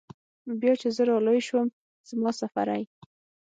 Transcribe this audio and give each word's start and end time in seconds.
بيا 0.61 0.73
چې 0.81 0.87
زه 0.95 1.01
رالوى 1.09 1.41
سوم 1.47 1.67
زما 2.09 2.19
مسافرۍ. 2.33 2.83